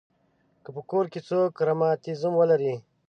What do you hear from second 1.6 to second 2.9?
رماتیزم ولري.